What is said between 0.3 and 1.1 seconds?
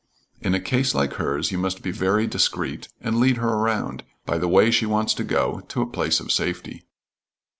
In a case